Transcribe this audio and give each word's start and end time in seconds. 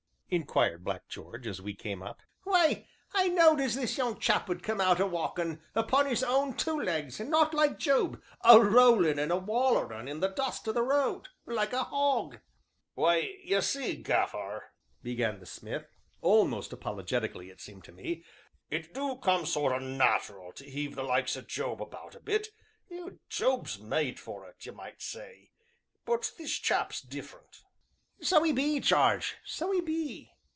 inquired 0.33 0.81
Black 0.85 1.09
George, 1.09 1.45
as 1.45 1.61
we 1.61 1.73
came 1.73 2.01
up. 2.01 2.21
"Why, 2.45 2.87
I 3.13 3.27
knowed 3.27 3.59
as 3.59 3.75
this 3.75 3.97
young 3.97 4.17
chap 4.17 4.47
would 4.47 4.63
come 4.63 4.79
out 4.79 5.01
a 5.01 5.05
walkin' 5.05 5.61
'pon 5.75 6.05
his 6.05 6.23
own 6.23 6.53
two 6.55 6.79
legs, 6.79 7.19
and 7.19 7.29
not 7.29 7.53
like 7.53 7.77
Job, 7.77 8.21
a 8.41 8.57
rollin' 8.57 9.19
and 9.19 9.29
a 9.29 9.35
wallerin' 9.35 10.07
in 10.07 10.21
the 10.21 10.29
dust 10.29 10.69
o' 10.69 10.71
th' 10.71 10.77
road 10.85 11.27
like 11.45 11.73
a 11.73 11.83
hog." 11.83 12.39
"Why, 12.93 13.35
y' 13.43 13.59
see, 13.59 13.97
Gaffer," 13.97 14.71
began 15.03 15.41
the 15.41 15.45
smith, 15.45 15.89
almost 16.21 16.71
apologetically 16.71 17.49
it 17.49 17.59
seemed 17.59 17.83
to 17.83 17.91
me, 17.91 18.23
"it 18.69 18.93
do 18.93 19.17
come 19.17 19.45
sort 19.45 19.73
o' 19.73 19.79
nat'ral 19.79 20.53
to 20.53 20.63
heave 20.63 20.95
the 20.95 21.03
likes 21.03 21.35
o' 21.35 21.41
Job 21.41 21.81
about 21.81 22.15
a 22.15 22.21
bit 22.21 22.47
Job's 23.27 23.79
made 23.79 24.17
for 24.17 24.47
it, 24.47 24.65
y' 24.65 24.71
might 24.71 25.01
say, 25.01 25.51
but 26.05 26.31
this 26.37 26.53
chap 26.53 26.93
's 26.93 27.01
different." 27.01 27.63
"So 28.23 28.45
'e 28.45 28.51
be, 28.51 28.79
Jarge 28.79 29.37
so 29.43 29.73
'e 29.73 29.81
be!" 29.81 30.27